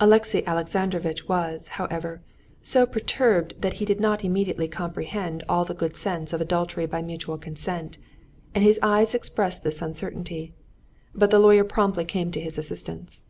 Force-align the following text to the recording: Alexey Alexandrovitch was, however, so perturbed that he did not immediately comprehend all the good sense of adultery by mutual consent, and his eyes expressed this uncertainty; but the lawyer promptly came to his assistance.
Alexey 0.00 0.42
Alexandrovitch 0.46 1.28
was, 1.28 1.68
however, 1.76 2.22
so 2.62 2.86
perturbed 2.86 3.60
that 3.60 3.74
he 3.74 3.84
did 3.84 4.00
not 4.00 4.24
immediately 4.24 4.66
comprehend 4.66 5.44
all 5.50 5.66
the 5.66 5.74
good 5.74 5.98
sense 5.98 6.32
of 6.32 6.40
adultery 6.40 6.86
by 6.86 7.02
mutual 7.02 7.36
consent, 7.36 7.98
and 8.54 8.64
his 8.64 8.78
eyes 8.80 9.14
expressed 9.14 9.62
this 9.62 9.82
uncertainty; 9.82 10.54
but 11.14 11.30
the 11.30 11.38
lawyer 11.38 11.62
promptly 11.62 12.06
came 12.06 12.30
to 12.32 12.40
his 12.40 12.56
assistance. 12.56 13.24